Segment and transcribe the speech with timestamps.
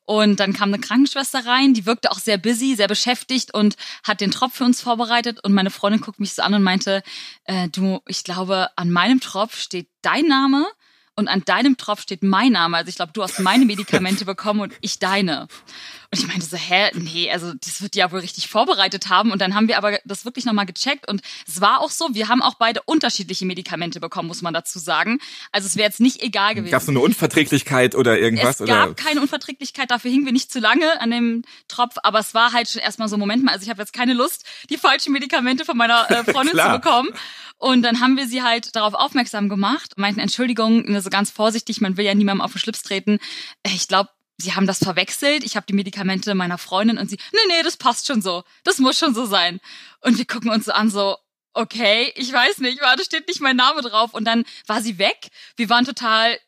[0.04, 4.20] Und dann kam eine Krankenschwester rein, die wirkte auch sehr busy, sehr beschäftigt und hat
[4.20, 5.38] den Tropf für uns vorbereitet.
[5.44, 7.04] Und meine Freundin guckt mich so an und meinte,
[7.44, 10.66] äh, du, ich glaube, an meinem Tropf steht dein Name
[11.14, 12.76] und an deinem Tropf steht mein Name.
[12.76, 15.46] Also ich glaube, du hast meine Medikamente bekommen und ich deine.
[16.10, 19.30] Und ich meinte so, hä, nee, also das wird ja wohl richtig vorbereitet haben.
[19.30, 21.08] Und dann haben wir aber das wirklich nochmal gecheckt.
[21.08, 24.78] Und es war auch so, wir haben auch beide unterschiedliche Medikamente bekommen, muss man dazu
[24.78, 25.18] sagen.
[25.52, 26.70] Also es wäre jetzt nicht egal gewesen.
[26.70, 28.60] Gab es so eine Unverträglichkeit oder irgendwas?
[28.60, 28.94] Es gab oder?
[28.94, 31.96] keine Unverträglichkeit, dafür hingen wir nicht zu lange an dem Tropf.
[32.02, 34.44] Aber es war halt schon erstmal so, Moment mal, also ich habe jetzt keine Lust,
[34.70, 37.10] die falschen Medikamente von meiner äh, Freundin zu bekommen.
[37.62, 41.96] Und dann haben wir sie halt darauf aufmerksam gemacht, meinten, Entschuldigung, so ganz vorsichtig, man
[41.96, 43.18] will ja niemandem auf den Schlips treten.
[43.62, 45.44] Äh, ich glaube, sie haben das verwechselt.
[45.44, 48.44] Ich habe die Medikamente meiner Freundin und sie, nee, nee, das passt schon so.
[48.64, 49.60] Das muss schon so sein.
[50.00, 51.16] Und wir gucken uns so an, so,
[51.54, 54.14] okay, ich weiß nicht, da steht nicht mein Name drauf.
[54.14, 55.28] Und dann war sie weg.
[55.56, 56.38] Wir waren total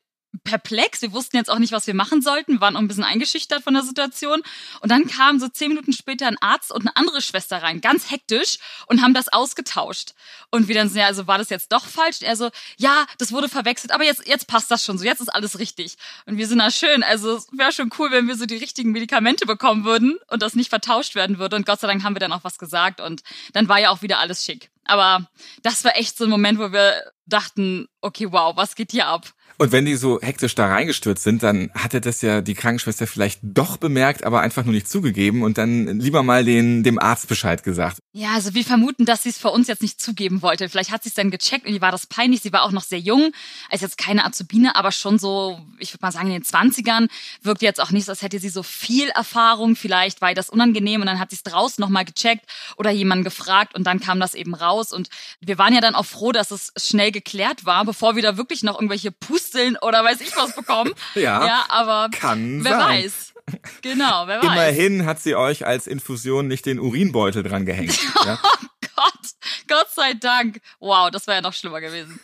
[0.42, 1.02] perplex.
[1.02, 3.74] Wir wussten jetzt auch nicht, was wir machen sollten, waren auch ein bisschen eingeschüchtert von
[3.74, 4.42] der Situation.
[4.80, 8.10] Und dann kam so zehn Minuten später ein Arzt und eine andere Schwester rein, ganz
[8.10, 10.14] hektisch, und haben das ausgetauscht.
[10.50, 12.20] Und wir dann so, ja, also war das jetzt doch falsch?
[12.20, 15.20] Und er so, ja, das wurde verwechselt, aber jetzt, jetzt passt das schon so, jetzt
[15.20, 15.96] ist alles richtig.
[16.26, 18.92] Und wir sind na schön, also es wäre schon cool, wenn wir so die richtigen
[18.92, 21.56] Medikamente bekommen würden und das nicht vertauscht werden würde.
[21.56, 23.22] Und Gott sei Dank haben wir dann auch was gesagt und
[23.52, 24.70] dann war ja auch wieder alles schick.
[24.84, 25.28] Aber
[25.62, 29.32] das war echt so ein Moment, wo wir dachten, okay, wow, was geht hier ab?
[29.56, 33.40] Und wenn die so hektisch da reingestürzt sind, dann hatte das ja die Krankenschwester vielleicht
[33.42, 37.62] doch bemerkt, aber einfach nur nicht zugegeben und dann lieber mal den, dem Arzt Bescheid
[37.62, 37.98] gesagt.
[38.16, 40.68] Ja, also wir vermuten, dass sie es vor uns jetzt nicht zugeben wollte.
[40.68, 42.40] Vielleicht hat sie es dann gecheckt und ihr war das peinlich.
[42.42, 43.32] Sie war auch noch sehr jung,
[43.70, 47.08] ist jetzt keine Azubine, aber schon so, ich würde mal sagen, in den Zwanzigern.
[47.42, 49.76] Wirkt jetzt auch nicht so, als hätte sie so viel Erfahrung.
[49.76, 53.24] Vielleicht war ihr das unangenehm und dann hat sie es draußen nochmal gecheckt oder jemanden
[53.24, 54.92] gefragt und dann kam das eben raus.
[54.92, 55.08] Und
[55.40, 58.62] wir waren ja dann auch froh, dass es schnell geklärt war, bevor wir da wirklich
[58.62, 60.92] noch irgendwelche Pust Pusteln oder weiß ich was bekommen.
[61.14, 63.04] ja, ja, aber kann wer sein.
[63.04, 63.33] weiß.
[63.82, 64.44] Genau, wer weiß.
[64.44, 67.98] Immerhin hat sie euch als Infusion nicht den Urinbeutel dran gehängt.
[68.24, 68.38] ja?
[68.42, 68.66] Oh
[68.96, 69.30] Gott,
[69.68, 70.60] Gott sei Dank.
[70.78, 72.20] Wow, das wäre ja noch schlimmer gewesen.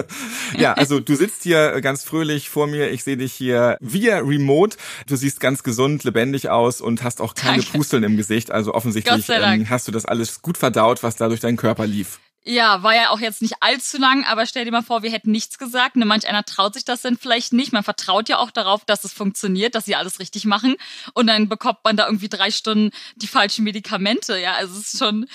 [0.58, 2.90] ja, also du sitzt hier ganz fröhlich vor mir.
[2.90, 4.76] Ich sehe dich hier via Remote.
[5.06, 7.78] Du siehst ganz gesund, lebendig aus und hast auch keine Danke.
[7.78, 8.50] Pusteln im Gesicht.
[8.50, 12.20] Also offensichtlich ähm, hast du das alles gut verdaut, was da durch deinen Körper lief.
[12.44, 15.30] Ja, war ja auch jetzt nicht allzu lang, aber stell dir mal vor, wir hätten
[15.30, 15.96] nichts gesagt.
[15.96, 17.72] Ne, manch einer traut sich das dann vielleicht nicht.
[17.72, 20.76] Man vertraut ja auch darauf, dass es funktioniert, dass sie alles richtig machen.
[21.12, 24.38] Und dann bekommt man da irgendwie drei Stunden die falschen Medikamente.
[24.38, 25.26] Ja, also es ist schon,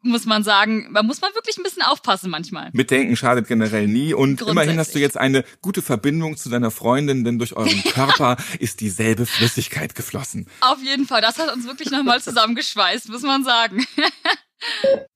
[0.00, 2.70] muss man sagen, man muss man wirklich ein bisschen aufpassen manchmal.
[2.72, 4.14] Mitdenken schadet generell nie.
[4.14, 8.36] Und immerhin hast du jetzt eine gute Verbindung zu deiner Freundin, denn durch euren Körper
[8.58, 10.46] ist dieselbe Flüssigkeit geflossen.
[10.60, 13.84] Auf jeden Fall, das hat uns wirklich nochmal zusammengeschweißt, muss man sagen.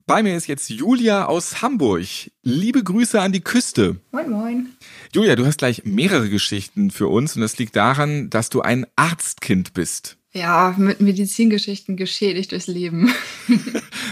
[0.07, 2.07] Bei mir ist jetzt Julia aus Hamburg.
[2.43, 3.97] Liebe Grüße an die Küste.
[4.11, 4.69] Moin, moin.
[5.13, 8.87] Julia, du hast gleich mehrere Geschichten für uns und das liegt daran, dass du ein
[8.97, 10.17] Arztkind bist.
[10.33, 13.13] Ja, mit Medizingeschichten geschädigt durchs Leben.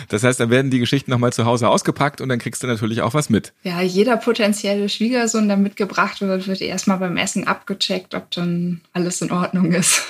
[0.09, 3.03] Das heißt, dann werden die Geschichten nochmal zu Hause ausgepackt und dann kriegst du natürlich
[3.03, 3.53] auch was mit.
[3.65, 9.21] Ja, jeder potenzielle Schwiegersohn, der mitgebracht wird, wird erstmal beim Essen abgecheckt, ob dann alles
[9.21, 10.03] in Ordnung ist.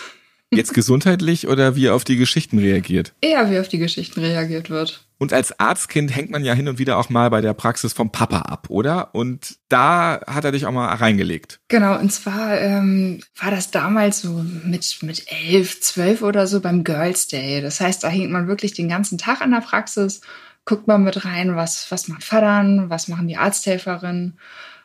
[0.53, 3.15] Jetzt gesundheitlich oder wie auf die Geschichten reagiert?
[3.23, 5.06] Eher wie auf die Geschichten reagiert wird.
[5.19, 8.13] Und als Arztkind hängt man ja hin und wieder auch mal bei der Praxis vom
[8.13, 9.15] Papa ab, oder?
[9.15, 11.61] Und da hat er dich auch mal reingelegt.
[11.69, 16.85] Genau, und zwar ähm, war das damals so mit, mit elf, zwölf oder so beim
[16.85, 17.63] Girls Day.
[17.63, 20.21] Das heißt, da hängt man wirklich den ganzen Tag in der Praxis,
[20.67, 24.39] guckt man mit rein, was, was macht Vatern, was machen die Arzthelferinnen.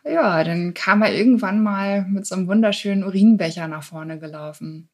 [0.05, 4.89] Ja, dann kam er irgendwann mal mit so einem wunderschönen Urinbecher nach vorne gelaufen.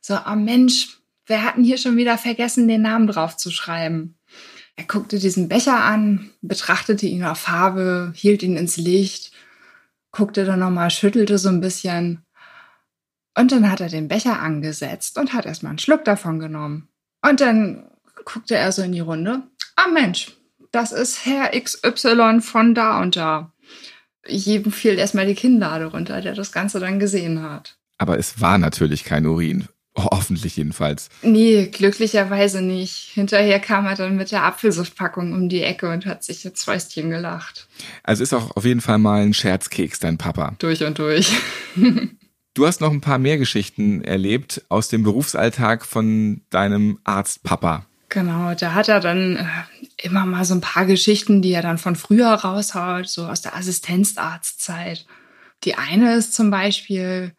[0.00, 4.16] So, oh Mensch, wer hat denn hier schon wieder vergessen, den Namen drauf zu schreiben?
[4.82, 9.30] Er guckte diesen Becher an, betrachtete ihn auf Farbe, hielt ihn ins Licht,
[10.10, 12.24] guckte dann nochmal, schüttelte so ein bisschen.
[13.38, 16.88] Und dann hat er den Becher angesetzt und hat erstmal einen Schluck davon genommen.
[17.24, 17.92] Und dann
[18.24, 19.44] guckte er so in die Runde.
[19.76, 20.32] Ah Mensch,
[20.72, 23.52] das ist Herr XY von da und da.
[24.26, 27.78] Jedem fiel erstmal die Kinnlade runter, der das Ganze dann gesehen hat.
[27.98, 29.68] Aber es war natürlich kein Urin.
[29.94, 31.10] Oh, hoffentlich jedenfalls.
[31.20, 33.10] Nee, glücklicherweise nicht.
[33.12, 37.10] Hinterher kam er dann mit der Apfelsaftpackung um die Ecke und hat sich jetzt Fäustchen
[37.10, 37.68] gelacht.
[38.02, 40.54] Also ist auch auf jeden Fall mal ein Scherzkeks, dein Papa.
[40.60, 41.32] Durch und durch.
[42.54, 47.84] du hast noch ein paar mehr Geschichten erlebt aus dem Berufsalltag von deinem Arztpapa.
[48.08, 49.44] Genau, da hat er dann äh,
[50.02, 53.56] immer mal so ein paar Geschichten, die er dann von früher raushaut, so aus der
[53.56, 55.06] Assistenzarztzeit.
[55.64, 57.32] Die eine ist zum Beispiel,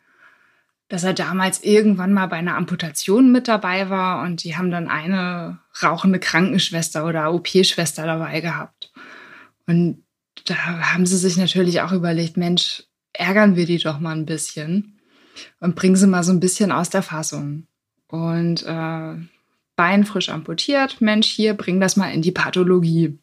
[0.93, 4.87] dass er damals irgendwann mal bei einer Amputation mit dabei war und die haben dann
[4.87, 8.93] eine rauchende Krankenschwester oder OP-Schwester dabei gehabt.
[9.65, 10.03] Und
[10.45, 10.55] da
[10.93, 14.99] haben sie sich natürlich auch überlegt, Mensch, ärgern wir die doch mal ein bisschen
[15.59, 17.65] und bringen sie mal so ein bisschen aus der Fassung.
[18.07, 19.15] Und äh,
[19.75, 23.17] Bein frisch amputiert, Mensch, hier, bring das mal in die Pathologie.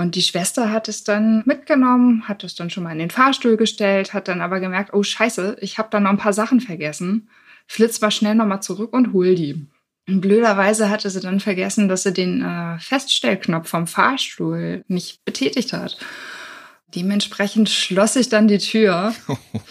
[0.00, 3.58] Und die Schwester hat es dann mitgenommen, hat es dann schon mal in den Fahrstuhl
[3.58, 7.28] gestellt, hat dann aber gemerkt, oh scheiße, ich habe da noch ein paar Sachen vergessen.
[7.66, 9.66] Flitz war schnell nochmal zurück und hol die.
[10.08, 15.74] Und blöderweise hatte sie dann vergessen, dass sie den äh, Feststellknopf vom Fahrstuhl nicht betätigt
[15.74, 15.98] hat.
[16.94, 19.14] Dementsprechend schloss ich dann die Tür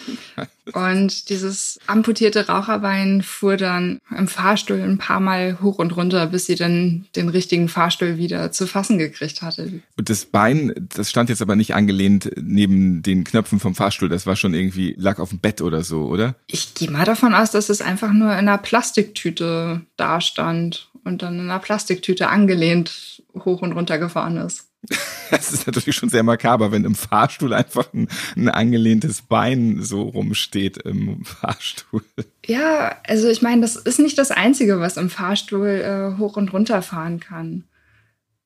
[0.74, 6.46] und dieses amputierte Raucherbein fuhr dann im Fahrstuhl ein paar Mal hoch und runter, bis
[6.46, 9.82] sie dann den richtigen Fahrstuhl wieder zu fassen gekriegt hatte.
[9.98, 14.26] Und das Bein, das stand jetzt aber nicht angelehnt neben den Knöpfen vom Fahrstuhl, das
[14.26, 16.36] war schon irgendwie, lag auf dem Bett oder so, oder?
[16.48, 21.36] Ich gehe mal davon aus, dass es einfach nur in einer Plastiktüte dastand und dann
[21.36, 24.69] in einer Plastiktüte angelehnt hoch und runter gefahren ist.
[25.32, 30.02] Das ist natürlich schon sehr makaber, wenn im Fahrstuhl einfach ein, ein angelehntes Bein so
[30.02, 32.04] rumsteht im Fahrstuhl.
[32.48, 36.52] Ja, also ich meine, das ist nicht das Einzige, was im Fahrstuhl äh, hoch und
[36.52, 37.66] runter fahren kann.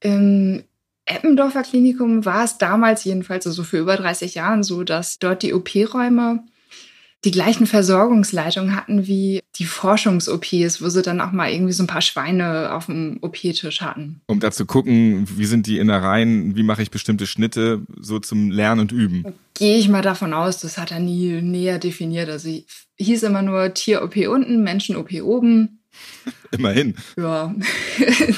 [0.01, 0.63] Im
[1.06, 5.53] Eppendorfer Klinikum war es damals jedenfalls, also für über 30 Jahren so, dass dort die
[5.53, 6.44] OP-Räume
[7.25, 11.88] die gleichen Versorgungsleitungen hatten wie die Forschungs-OPs, wo sie dann auch mal irgendwie so ein
[11.88, 14.22] paar Schweine auf dem OP-Tisch hatten.
[14.28, 18.52] Um da zu gucken, wie sind die Innereien, wie mache ich bestimmte Schnitte, so zum
[18.52, 19.25] Lernen und Üben.
[19.54, 22.30] Gehe ich mal davon aus, das hat er nie näher definiert.
[22.30, 22.50] Also
[22.98, 25.80] hieß immer nur Tier-OP unten, Menschen-OP oben.
[26.51, 26.95] Immerhin.
[27.18, 27.54] Ja.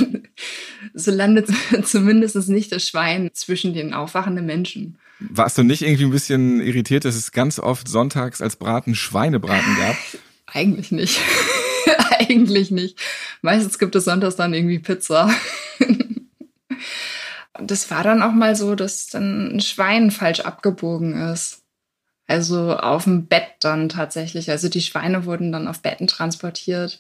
[0.93, 1.49] so landet
[1.83, 4.97] zumindest nicht das Schwein zwischen den aufwachenden Menschen.
[5.19, 9.77] Warst du nicht irgendwie ein bisschen irritiert, dass es ganz oft sonntags als Braten Schweinebraten
[9.77, 9.95] gab?
[10.47, 11.19] Eigentlich nicht.
[12.19, 12.99] Eigentlich nicht.
[13.41, 15.29] Meistens gibt es sonntags dann irgendwie Pizza.
[17.53, 21.61] das war dann auch mal so, dass dann ein Schwein falsch abgebogen ist.
[22.27, 24.49] Also auf dem Bett dann tatsächlich.
[24.49, 26.99] Also die Schweine wurden dann auf Betten transportiert.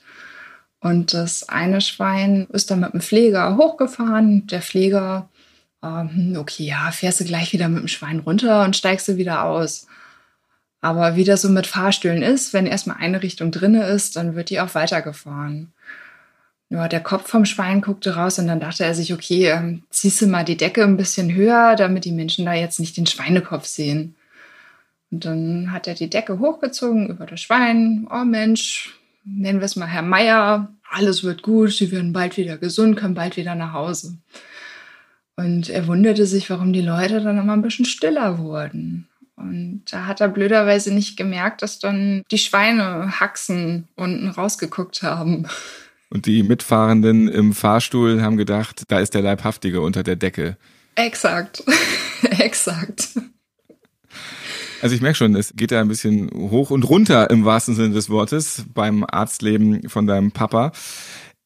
[0.85, 4.45] Und das eine Schwein ist dann mit dem Pfleger hochgefahren.
[4.47, 5.29] Der Pfleger
[5.85, 9.43] ähm, okay, ja, fährst du gleich wieder mit dem Schwein runter und steigst du wieder
[9.43, 9.87] aus.
[10.81, 14.49] Aber wie das so mit Fahrstühlen ist, wenn erstmal eine Richtung drinne ist, dann wird
[14.49, 15.73] die auch weitergefahren.
[16.69, 20.21] Ja, der Kopf vom Schwein guckte raus und dann dachte er sich, okay, ähm, ziehst
[20.21, 23.65] du mal die Decke ein bisschen höher, damit die Menschen da jetzt nicht den Schweinekopf
[23.65, 24.15] sehen.
[25.11, 28.07] Und dann hat er die Decke hochgezogen über das Schwein.
[28.11, 30.74] Oh Mensch, nennen wir es mal Herr Meier.
[30.89, 34.17] Alles wird gut, sie werden bald wieder gesund, können bald wieder nach Hause.
[35.35, 39.07] Und er wunderte sich, warum die Leute dann immer ein bisschen stiller wurden.
[39.35, 45.47] Und da hat er blöderweise nicht gemerkt, dass dann die Schweine Haxen unten rausgeguckt haben.
[46.09, 50.55] Und die Mitfahrenden im Fahrstuhl haben gedacht, da ist der Leibhaftige unter der Decke.
[50.95, 51.63] Exakt.
[52.39, 53.09] Exakt.
[54.85, 57.95] Also ich merke schon, es geht da ein bisschen hoch und runter im wahrsten Sinne
[57.95, 60.73] des Wortes beim Arztleben von deinem Papa.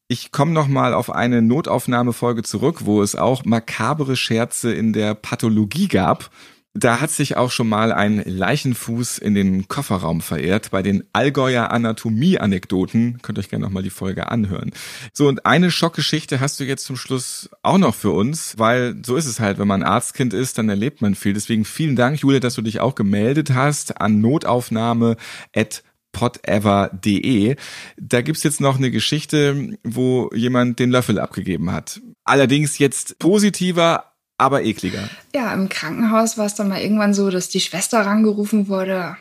[0.09, 5.13] Ich komme noch mal auf eine Notaufnahmefolge zurück, wo es auch makabere Scherze in der
[5.13, 6.31] Pathologie gab.
[6.75, 10.69] Da hat sich auch schon mal ein Leichenfuß in den Kofferraum verehrt.
[10.69, 14.71] Bei den Allgäuer Anatomie-Anekdoten könnt ihr euch gerne nochmal die Folge anhören.
[15.11, 19.15] So, und eine Schockgeschichte hast du jetzt zum Schluss auch noch für uns, weil so
[19.15, 21.33] ist es halt, wenn man Arztkind ist, dann erlebt man viel.
[21.33, 25.17] Deswegen vielen Dank, Julia, dass du dich auch gemeldet hast an Notaufnahme
[25.55, 27.55] at podever.de.
[27.97, 31.99] Da gibt's jetzt noch eine Geschichte, wo jemand den Löffel abgegeben hat.
[32.23, 34.05] Allerdings jetzt positiver,
[34.39, 35.09] aber ekliger.
[35.35, 39.17] Ja, im Krankenhaus war es dann mal irgendwann so, dass die Schwester rangerufen wurde,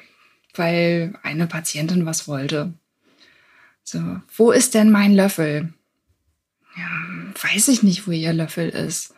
[0.55, 2.73] weil eine Patientin was wollte.
[3.83, 5.73] So, wo ist denn mein Löffel?
[6.77, 9.15] Ja, weiß ich nicht, wo ihr Löffel ist.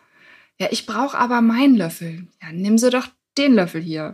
[0.57, 2.27] Ja, ich brauche aber meinen Löffel.
[2.41, 4.13] Ja, nimm sie doch den Löffel hier.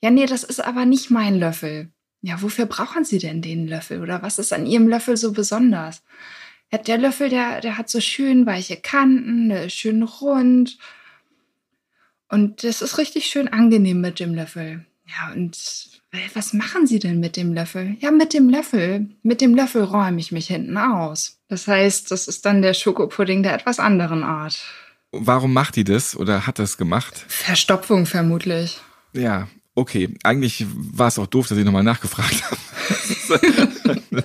[0.00, 1.90] Ja, nee, das ist aber nicht mein Löffel.
[2.20, 4.00] Ja, wofür brauchen Sie denn den Löffel?
[4.00, 6.02] Oder was ist an Ihrem Löffel so besonders?
[6.72, 10.78] Der Löffel, der, der hat so schön weiche Kanten, der ist schön rund.
[12.28, 14.86] Und das ist richtig schön angenehm mit dem Löffel.
[15.06, 15.92] Ja, und
[16.34, 17.96] was machen Sie denn mit dem Löffel?
[18.00, 19.08] Ja, mit dem Löffel.
[19.22, 21.38] Mit dem Löffel räume ich mich hinten aus.
[21.48, 24.62] Das heißt, das ist dann der Schokopudding der etwas anderen Art.
[25.10, 27.24] Warum macht die das oder hat das gemacht?
[27.28, 28.80] Verstopfung vermutlich.
[29.12, 30.14] Ja, okay.
[30.22, 32.56] Eigentlich war es auch doof, dass ich nochmal nachgefragt habe.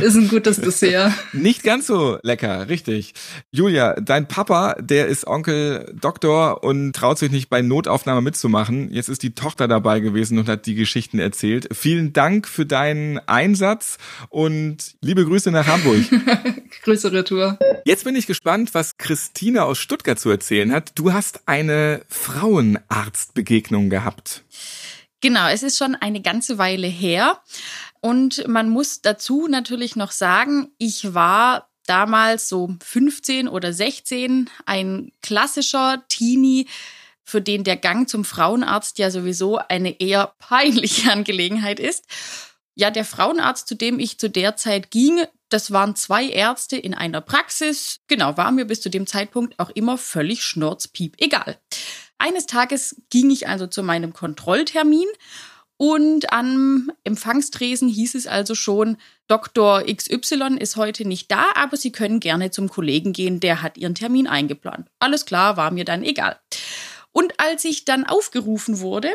[0.00, 1.12] ist ein gutes Dessert.
[1.32, 3.14] Nicht ganz so lecker, richtig.
[3.50, 8.92] Julia, dein Papa, der ist Onkel Doktor und traut sich nicht bei Notaufnahme mitzumachen.
[8.92, 11.68] Jetzt ist die Tochter dabei gewesen und hat die Geschichten erzählt.
[11.72, 13.98] Vielen Dank für deinen Einsatz
[14.28, 16.00] und liebe Grüße nach Hamburg.
[16.82, 17.58] Grüße Retour.
[17.84, 20.92] Jetzt bin ich gespannt, was Christine aus Stuttgart zu erzählen hat.
[20.96, 24.44] Du hast eine Frauenarztbegegnung gehabt.
[25.20, 27.40] Genau, es ist schon eine ganze Weile her.
[28.00, 35.12] Und man muss dazu natürlich noch sagen, ich war damals so 15 oder 16, ein
[35.22, 36.68] klassischer Teenie,
[37.24, 42.04] für den der Gang zum Frauenarzt ja sowieso eine eher peinliche Angelegenheit ist.
[42.74, 46.94] Ja, der Frauenarzt, zu dem ich zu der Zeit ging, das waren zwei Ärzte in
[46.94, 48.00] einer Praxis.
[48.08, 51.56] Genau, war mir bis zu dem Zeitpunkt auch immer völlig schnurzpiep egal.
[52.24, 55.08] Eines Tages ging ich also zu meinem Kontrolltermin
[55.76, 58.96] und am Empfangstresen hieß es also schon,
[59.28, 59.82] Dr.
[59.82, 63.94] XY ist heute nicht da, aber Sie können gerne zum Kollegen gehen, der hat Ihren
[63.94, 64.88] Termin eingeplant.
[65.00, 66.40] Alles klar, war mir dann egal.
[67.12, 69.10] Und als ich dann aufgerufen wurde,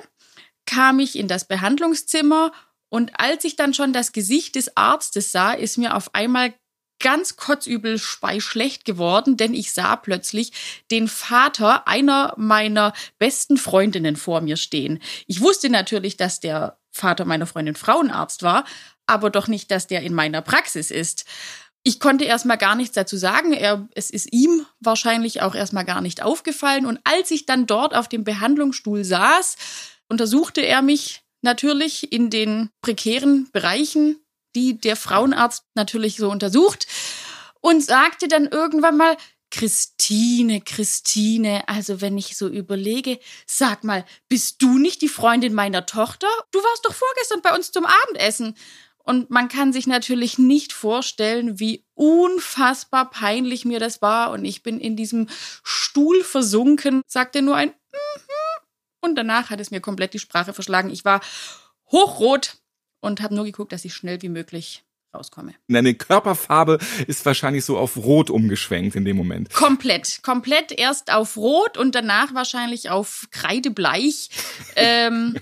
[0.67, 2.51] kam ich in das Behandlungszimmer
[2.89, 6.53] und als ich dann schon das Gesicht des Arztes sah, ist mir auf einmal
[6.99, 10.51] ganz kotzübel speischlecht geworden, denn ich sah plötzlich
[10.91, 14.99] den Vater einer meiner besten Freundinnen vor mir stehen.
[15.27, 18.65] Ich wusste natürlich, dass der Vater meiner Freundin Frauenarzt war,
[19.07, 21.25] aber doch nicht, dass der in meiner Praxis ist.
[21.83, 23.53] Ich konnte erstmal gar nichts dazu sagen.
[23.53, 26.85] Er, es ist ihm wahrscheinlich auch erstmal gar nicht aufgefallen.
[26.85, 29.55] Und als ich dann dort auf dem Behandlungsstuhl saß,
[30.09, 34.17] untersuchte er mich natürlich in den prekären Bereichen
[34.55, 36.87] die der Frauenarzt natürlich so untersucht
[37.61, 39.17] und sagte dann irgendwann mal,
[39.51, 45.85] Christine, Christine, also wenn ich so überlege, sag mal, bist du nicht die Freundin meiner
[45.85, 46.27] Tochter?
[46.51, 48.55] Du warst doch vorgestern bei uns zum Abendessen.
[48.99, 54.29] Und man kann sich natürlich nicht vorstellen, wie unfassbar peinlich mir das war.
[54.29, 55.27] Und ich bin in diesem
[55.63, 58.65] Stuhl versunken, sagte nur ein mhm.
[59.01, 60.91] und danach hat es mir komplett die Sprache verschlagen.
[60.91, 61.21] Ich war
[61.91, 62.57] hochrot,
[63.01, 65.53] und habe nur geguckt, dass ich schnell wie möglich rauskomme.
[65.67, 66.77] Deine Körperfarbe
[67.07, 69.51] ist wahrscheinlich so auf Rot umgeschwenkt in dem Moment.
[69.53, 74.29] Komplett, komplett erst auf Rot und danach wahrscheinlich auf Kreidebleich.
[74.75, 75.35] ähm,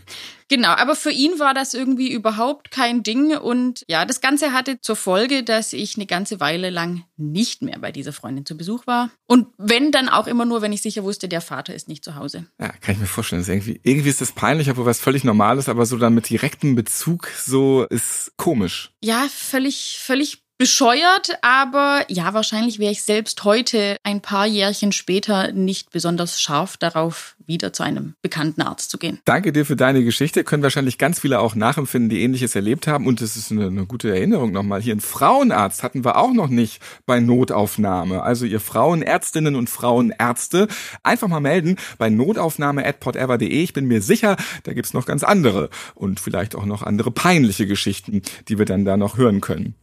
[0.49, 3.35] Genau, aber für ihn war das irgendwie überhaupt kein Ding.
[3.37, 7.79] Und ja, das Ganze hatte zur Folge, dass ich eine ganze Weile lang nicht mehr
[7.79, 9.09] bei dieser Freundin zu Besuch war.
[9.27, 12.15] Und wenn, dann auch immer nur, wenn ich sicher wusste, der Vater ist nicht zu
[12.15, 12.47] Hause.
[12.59, 13.41] Ja, kann ich mir vorstellen.
[13.41, 16.75] Das irgendwie, irgendwie ist das peinlich, obwohl was völlig Normales, aber so dann mit direktem
[16.75, 18.91] Bezug so ist komisch.
[19.03, 25.51] Ja, völlig, völlig bescheuert, aber ja, wahrscheinlich wäre ich selbst heute ein paar Jährchen später
[25.51, 29.19] nicht besonders scharf darauf, wieder zu einem bekannten Arzt zu gehen.
[29.25, 30.43] Danke dir für deine Geschichte.
[30.43, 33.07] Können wahrscheinlich ganz viele auch nachempfinden, die ähnliches erlebt haben.
[33.07, 34.81] Und es ist eine, eine gute Erinnerung nochmal.
[34.81, 38.23] Hier einen Frauenarzt hatten wir auch noch nicht bei Notaufnahme.
[38.23, 40.67] Also ihr Frauenärztinnen und Frauenärzte
[41.03, 43.47] einfach mal melden bei notaufnahme.podever.de.
[43.47, 47.67] Ich bin mir sicher, da gibt's noch ganz andere und vielleicht auch noch andere peinliche
[47.67, 49.75] Geschichten, die wir dann da noch hören können.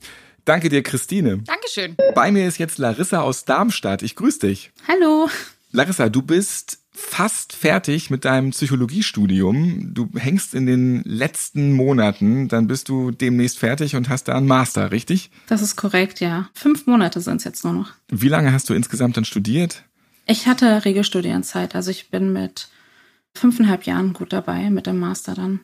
[0.44, 1.38] Danke dir, Christine.
[1.38, 1.96] Dankeschön.
[2.14, 4.02] Bei mir ist jetzt Larissa aus Darmstadt.
[4.02, 4.72] Ich grüße dich.
[4.86, 5.28] Hallo.
[5.72, 9.92] Larissa, du bist fast fertig mit deinem Psychologiestudium.
[9.94, 14.46] Du hängst in den letzten Monaten, dann bist du demnächst fertig und hast da einen
[14.46, 15.30] Master, richtig?
[15.48, 16.48] Das ist korrekt, ja.
[16.54, 17.92] Fünf Monate sind es jetzt nur noch.
[18.08, 19.82] Wie lange hast du insgesamt dann studiert?
[20.26, 22.68] Ich hatte Regelstudienzeit, also ich bin mit
[23.34, 25.60] fünfeinhalb Jahren gut dabei mit dem Master dann.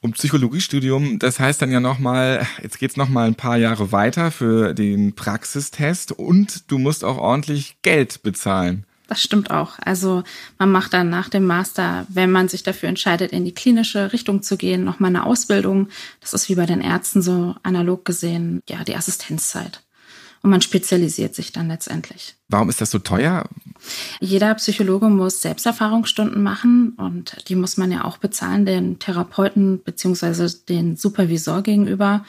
[0.00, 4.30] Und Psychologiestudium, das heißt dann ja nochmal, jetzt geht's noch mal ein paar Jahre weiter
[4.30, 8.84] für den Praxistest und du musst auch ordentlich Geld bezahlen.
[9.08, 9.78] Das stimmt auch.
[9.80, 10.22] Also
[10.58, 14.42] man macht dann nach dem Master, wenn man sich dafür entscheidet, in die klinische Richtung
[14.42, 15.88] zu gehen, nochmal eine Ausbildung.
[16.20, 19.82] Das ist wie bei den Ärzten so analog gesehen, ja, die Assistenzzeit.
[20.42, 22.36] Und man spezialisiert sich dann letztendlich.
[22.48, 23.44] Warum ist das so teuer?
[24.20, 30.48] Jeder Psychologe muss Selbsterfahrungsstunden machen und die muss man ja auch bezahlen, den Therapeuten beziehungsweise
[30.68, 32.24] den Supervisor gegenüber.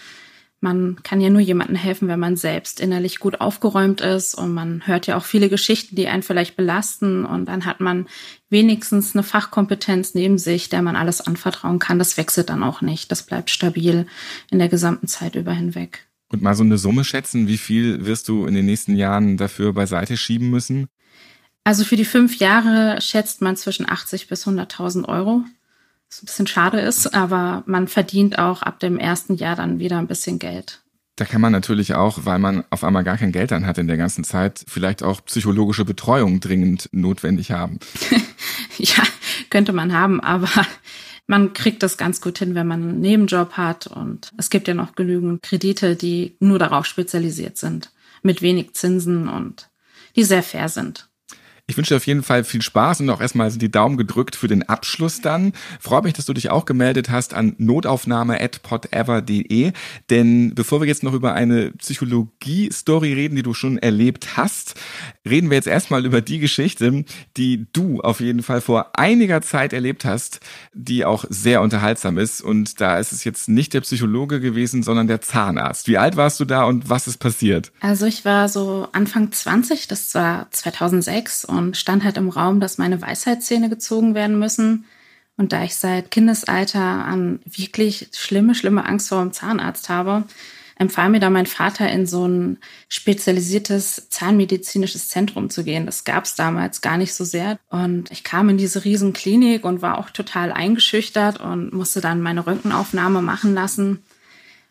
[0.62, 4.86] Man kann ja nur jemandem helfen, wenn man selbst innerlich gut aufgeräumt ist und man
[4.86, 8.08] hört ja auch viele Geschichten, die einen vielleicht belasten und dann hat man
[8.50, 11.98] wenigstens eine Fachkompetenz neben sich, der man alles anvertrauen kann.
[11.98, 13.10] Das wechselt dann auch nicht.
[13.10, 14.06] Das bleibt stabil
[14.52, 16.09] in der gesamten Zeit über hinweg.
[16.32, 19.74] Und mal so eine Summe schätzen, wie viel wirst du in den nächsten Jahren dafür
[19.74, 20.88] beiseite schieben müssen?
[21.64, 25.44] Also für die fünf Jahre schätzt man zwischen 80 bis 100.000 Euro.
[26.10, 30.00] Was ein bisschen schade ist, aber man verdient auch ab dem ersten Jahr dann wieder
[30.00, 30.82] ein bisschen Geld.
[31.16, 33.88] Da kann man natürlich auch, weil man auf einmal gar kein Geld dann hat in
[33.88, 37.80] der ganzen Zeit, vielleicht auch psychologische Betreuung dringend notwendig haben.
[38.78, 39.04] ja,
[39.50, 40.50] könnte man haben, aber
[41.30, 43.86] man kriegt das ganz gut hin, wenn man einen Nebenjob hat.
[43.86, 47.92] Und es gibt ja noch genügend Kredite, die nur darauf spezialisiert sind,
[48.24, 49.70] mit wenig Zinsen und
[50.16, 51.09] die sehr fair sind.
[51.70, 54.48] Ich wünsche dir auf jeden Fall viel Spaß und auch erstmal die Daumen gedrückt für
[54.48, 55.54] den Abschluss dann.
[55.80, 59.74] Freue mich, dass du dich auch gemeldet hast an notaufnahme.podever.de.
[60.10, 64.74] Denn bevor wir jetzt noch über eine Psychologie-Story reden, die du schon erlebt hast,
[65.30, 67.06] reden wir jetzt erstmal über die Geschichte,
[67.38, 70.40] die du auf jeden Fall vor einiger Zeit erlebt hast,
[70.74, 72.42] die auch sehr unterhaltsam ist.
[72.42, 75.88] Und da ist es jetzt nicht der Psychologe gewesen, sondern der Zahnarzt.
[75.88, 77.72] Wie alt warst du da und was ist passiert?
[77.80, 82.78] Also ich war so Anfang 20, das war 2006 und stand halt im Raum, dass
[82.78, 84.86] meine Weisheitszähne gezogen werden müssen.
[85.38, 90.26] Und da ich seit Kindesalter an wirklich schlimme, schlimme Angst vor dem Zahnarzt habe,
[90.80, 92.58] empfahl mir da mein Vater in so ein
[92.88, 95.86] spezialisiertes zahnmedizinisches Zentrum zu gehen.
[95.86, 97.60] Das gab es damals gar nicht so sehr.
[97.70, 102.22] Und ich kam in diese riesen Klinik und war auch total eingeschüchtert und musste dann
[102.22, 104.04] meine Röntgenaufnahme machen lassen.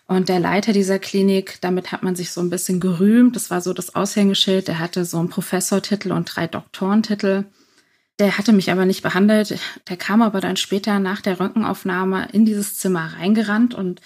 [0.09, 3.37] Und der Leiter dieser Klinik, damit hat man sich so ein bisschen gerühmt.
[3.37, 4.67] Das war so das Aushängeschild.
[4.67, 7.45] Der hatte so einen Professortitel und drei Doktorentitel.
[8.19, 9.61] Der hatte mich aber nicht behandelt.
[9.87, 14.01] Der kam aber dann später nach der Röntgenaufnahme in dieses Zimmer reingerannt und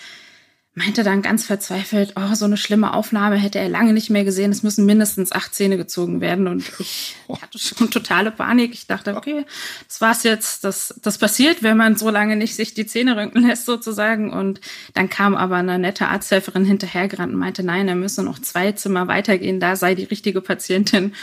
[0.74, 4.50] meinte dann ganz verzweifelt, oh, so eine schlimme Aufnahme hätte er lange nicht mehr gesehen.
[4.50, 6.46] Es müssen mindestens acht Zähne gezogen werden.
[6.46, 8.72] Und ich hatte schon totale Panik.
[8.72, 9.44] Ich dachte, okay,
[9.86, 10.64] das war's jetzt.
[10.64, 14.32] Das, das passiert, wenn man so lange nicht sich die Zähne röntgen lässt, sozusagen.
[14.32, 14.62] Und
[14.94, 19.08] dann kam aber eine nette Arzthelferin hinterhergerannt und meinte, nein, er müsse noch zwei Zimmer
[19.08, 19.60] weitergehen.
[19.60, 21.14] Da sei die richtige Patientin.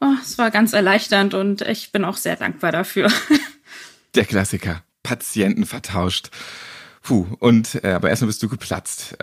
[0.00, 3.12] Oh, es war ganz erleichternd und ich bin auch sehr dankbar dafür.
[4.14, 4.82] Der Klassiker.
[5.04, 6.30] Patienten vertauscht.
[7.08, 9.16] Puh, und äh, aber erstmal bist du geplatzt.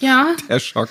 [0.00, 0.36] Ja.
[0.50, 0.90] Der Schock.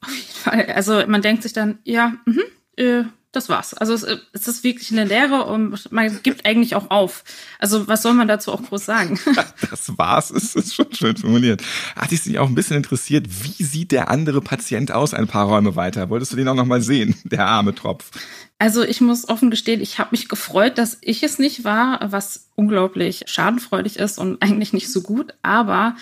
[0.00, 0.66] Auf jeden Fall.
[0.74, 2.42] Also man denkt sich dann, ja, mh,
[2.76, 3.04] äh,
[3.36, 3.74] das war's.
[3.74, 7.24] Also es, es ist wirklich eine Lehre und man gibt eigentlich auch auf.
[7.58, 9.18] Also was soll man dazu auch groß sagen?
[9.70, 11.62] Das war's, es ist schon schön formuliert.
[11.96, 15.46] Hat dich sich auch ein bisschen interessiert, wie sieht der andere Patient aus ein paar
[15.46, 16.10] Räume weiter?
[16.10, 18.10] Wolltest du den auch noch mal sehen, der arme Tropf?
[18.58, 22.48] Also ich muss offen gestehen, ich habe mich gefreut, dass ich es nicht war, was
[22.54, 25.34] unglaublich schadenfreudig ist und eigentlich nicht so gut.
[25.42, 25.96] Aber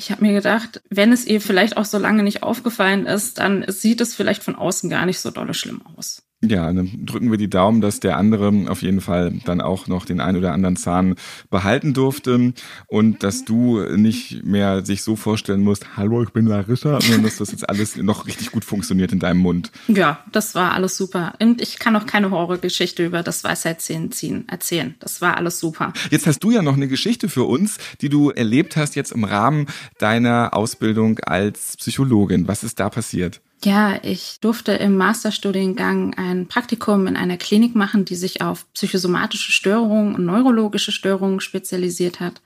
[0.00, 3.64] ich habe mir gedacht, wenn es ihr vielleicht auch so lange nicht aufgefallen ist, dann
[3.68, 6.22] sieht es vielleicht von außen gar nicht so dolle schlimm aus.
[6.42, 10.06] Ja, dann drücken wir die Daumen, dass der andere auf jeden Fall dann auch noch
[10.06, 11.16] den ein oder anderen Zahn
[11.50, 12.54] behalten durfte
[12.86, 17.36] und dass du nicht mehr sich so vorstellen musst, hallo, ich bin Larissa, sondern dass
[17.36, 19.70] das jetzt alles noch richtig gut funktioniert in deinem Mund.
[19.88, 21.34] Ja, das war alles super.
[21.40, 24.94] Und ich kann auch keine Horrorgeschichte über das Weisheitszähnen erzählen.
[24.98, 25.92] Das war alles super.
[26.10, 29.24] Jetzt hast du ja noch eine Geschichte für uns, die du erlebt hast jetzt im
[29.24, 29.66] Rahmen
[29.98, 32.48] deiner Ausbildung als Psychologin.
[32.48, 33.42] Was ist da passiert?
[33.62, 39.52] Ja, ich durfte im Masterstudiengang ein Praktikum in einer Klinik machen, die sich auf psychosomatische
[39.52, 42.40] Störungen und neurologische Störungen spezialisiert hat.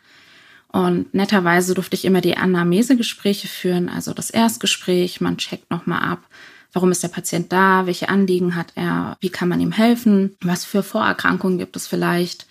[0.72, 5.20] Und netterweise durfte ich immer die Anamnesegespräche führen, also das Erstgespräch.
[5.20, 6.26] Man checkt nochmal ab,
[6.72, 10.64] warum ist der Patient da, welche Anliegen hat er, wie kann man ihm helfen, was
[10.64, 12.48] für Vorerkrankungen gibt es vielleicht.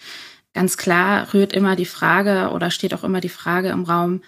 [0.54, 4.21] Ganz klar rührt immer die Frage oder steht auch immer die Frage im Raum,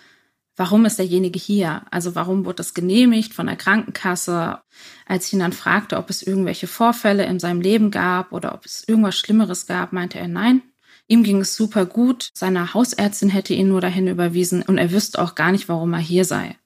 [0.55, 1.83] warum ist derjenige hier?
[1.91, 4.59] Also warum wurde das genehmigt von der Krankenkasse?
[5.05, 8.65] Als ich ihn dann fragte, ob es irgendwelche Vorfälle in seinem Leben gab oder ob
[8.65, 10.61] es irgendwas Schlimmeres gab, meinte er nein.
[11.07, 12.29] Ihm ging es super gut.
[12.33, 15.99] Seine Hausärztin hätte ihn nur dahin überwiesen und er wüsste auch gar nicht, warum er
[15.99, 16.57] hier sei.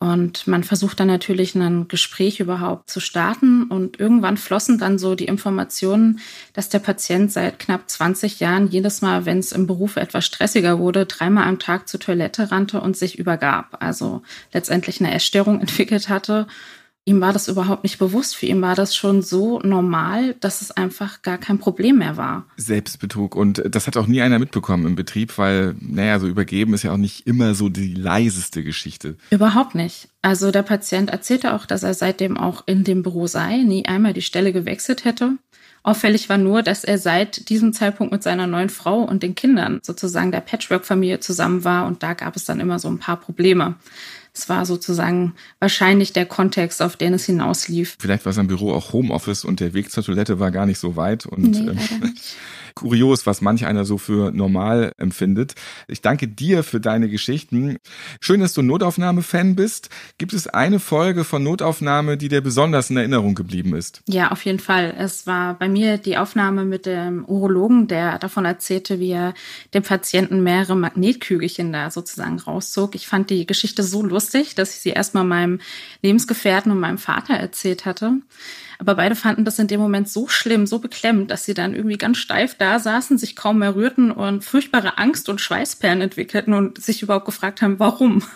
[0.00, 3.64] Und man versucht dann natürlich ein Gespräch überhaupt zu starten.
[3.64, 6.20] Und irgendwann flossen dann so die Informationen,
[6.52, 10.78] dass der Patient seit knapp 20 Jahren jedes Mal, wenn es im Beruf etwas stressiger
[10.78, 13.78] wurde, dreimal am Tag zur Toilette rannte und sich übergab.
[13.80, 16.46] Also letztendlich eine Essstörung entwickelt hatte
[17.06, 18.36] ihm war das überhaupt nicht bewusst.
[18.36, 22.46] Für ihn war das schon so normal, dass es einfach gar kein Problem mehr war.
[22.56, 23.36] Selbstbetrug.
[23.36, 26.92] Und das hat auch nie einer mitbekommen im Betrieb, weil, naja, so übergeben ist ja
[26.92, 29.16] auch nicht immer so die leiseste Geschichte.
[29.30, 30.08] Überhaupt nicht.
[30.22, 34.14] Also der Patient erzählte auch, dass er seitdem auch in dem Büro sei, nie einmal
[34.14, 35.32] die Stelle gewechselt hätte.
[35.82, 39.80] Auffällig war nur, dass er seit diesem Zeitpunkt mit seiner neuen Frau und den Kindern
[39.82, 43.74] sozusagen der Patchwork-Familie zusammen war und da gab es dann immer so ein paar Probleme.
[44.36, 47.96] Es war sozusagen wahrscheinlich der Kontext, auf den es hinauslief.
[48.00, 50.96] Vielleicht war sein Büro auch Homeoffice und der Weg zur Toilette war gar nicht so
[50.96, 51.24] weit.
[51.24, 51.78] Und nee, ähm,
[52.74, 55.54] kurios, was manch einer so für normal empfindet.
[55.88, 57.76] Ich danke dir für deine Geschichten.
[58.20, 59.90] Schön, dass du Notaufnahme-Fan bist.
[60.18, 64.02] Gibt es eine Folge von Notaufnahme, die dir besonders in Erinnerung geblieben ist?
[64.08, 64.94] Ja, auf jeden Fall.
[64.98, 69.34] Es war bei mir die Aufnahme mit dem Urologen, der davon erzählte, wie er
[69.72, 72.94] dem Patienten mehrere Magnetkügelchen da sozusagen rauszog.
[72.94, 75.60] Ich fand die Geschichte so lustig, dass ich sie erstmal meinem
[76.02, 78.14] Lebensgefährten und meinem Vater erzählt hatte.
[78.78, 81.96] Aber beide fanden das in dem Moment so schlimm, so beklemmend, dass sie dann irgendwie
[81.96, 86.82] ganz steif da saßen, sich kaum mehr rührten und furchtbare Angst und Schweißperlen entwickelten und
[86.82, 88.22] sich überhaupt gefragt haben, warum.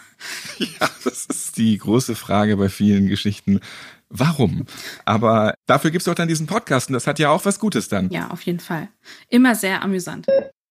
[0.58, 3.60] Ja, das ist die große Frage bei vielen Geschichten.
[4.08, 4.66] Warum?
[5.04, 8.10] Aber dafür gibt's doch dann diesen Podcast und das hat ja auch was Gutes dann.
[8.10, 8.88] Ja, auf jeden Fall.
[9.28, 10.26] Immer sehr amüsant.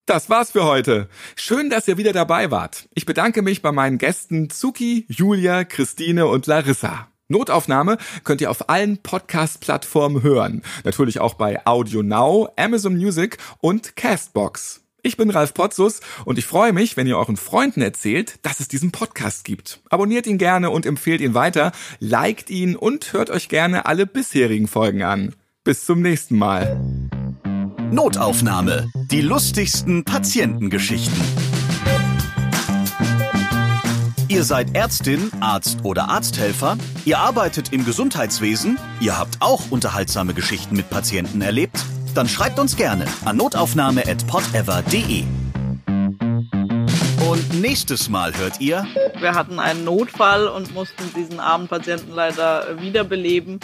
[0.05, 1.09] Das war's für heute.
[1.35, 2.87] Schön, dass ihr wieder dabei wart.
[2.93, 7.07] Ich bedanke mich bei meinen Gästen Zuki, Julia, Christine und Larissa.
[7.29, 10.61] Notaufnahme könnt ihr auf allen Podcast-Plattformen hören.
[10.85, 14.81] Natürlich auch bei Audio Now, Amazon Music und Castbox.
[15.03, 18.67] Ich bin Ralf Potzus und ich freue mich, wenn ihr euren Freunden erzählt, dass es
[18.67, 19.79] diesen Podcast gibt.
[19.89, 24.67] Abonniert ihn gerne und empfehlt ihn weiter, liked ihn und hört euch gerne alle bisherigen
[24.67, 25.35] Folgen an.
[25.63, 26.79] Bis zum nächsten Mal.
[27.91, 28.89] Notaufnahme.
[29.11, 31.56] Die lustigsten Patientengeschichten.
[34.29, 40.75] Ihr seid Ärztin, Arzt oder Arzthelfer, ihr arbeitet im Gesundheitswesen, ihr habt auch unterhaltsame Geschichten
[40.75, 45.23] mit Patienten erlebt, dann schreibt uns gerne an notaufnahme.podever.de.
[47.29, 48.85] Und nächstes Mal hört ihr.
[49.17, 53.61] Wir hatten einen Notfall und mussten diesen armen Patienten leider wiederbeleben.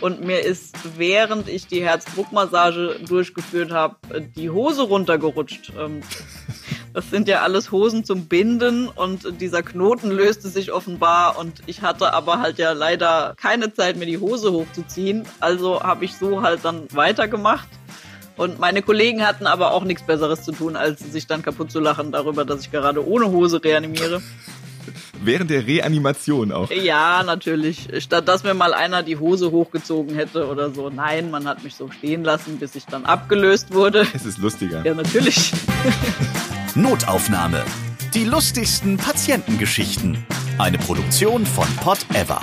[0.00, 3.96] Und mir ist, während ich die Herzdruckmassage durchgeführt habe,
[4.36, 5.72] die Hose runtergerutscht.
[6.94, 11.82] Das sind ja alles Hosen zum Binden und dieser Knoten löste sich offenbar und ich
[11.82, 15.24] hatte aber halt ja leider keine Zeit, mir die Hose hochzuziehen.
[15.40, 17.68] Also habe ich so halt dann weitergemacht.
[18.36, 21.80] Und meine Kollegen hatten aber auch nichts Besseres zu tun, als sich dann kaputt zu
[21.80, 24.22] lachen darüber, dass ich gerade ohne Hose reanimiere.
[25.22, 26.70] Während der Reanimation auch.
[26.70, 27.88] Ja, natürlich.
[27.98, 30.90] Statt dass mir mal einer die Hose hochgezogen hätte oder so.
[30.90, 34.06] Nein, man hat mich so stehen lassen, bis ich dann abgelöst wurde.
[34.14, 34.84] Es ist lustiger.
[34.84, 35.52] Ja, natürlich.
[36.74, 37.64] Notaufnahme.
[38.14, 40.24] Die lustigsten Patientengeschichten.
[40.58, 42.40] Eine Produktion von Pot Ever.